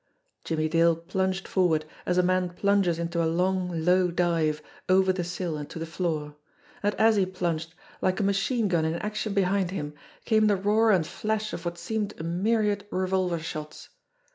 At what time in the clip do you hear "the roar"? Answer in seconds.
10.47-10.89